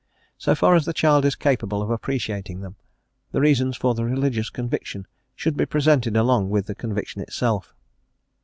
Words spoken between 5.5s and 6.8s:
be presented along with the